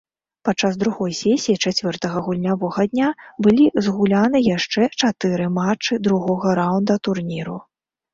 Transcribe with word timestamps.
Падчас 0.47 0.77
другой 0.83 1.11
сесіі 1.23 1.55
чацвёртага 1.69 2.23
гульнявога 2.27 2.85
дня 2.93 3.09
былі 3.47 3.65
згуляны 3.89 4.41
яшчэ 4.45 4.87
чатыры 5.03 5.45
матчы 5.59 5.99
другога 6.09 6.55
раўнда 6.61 6.97
турніру. 7.09 7.57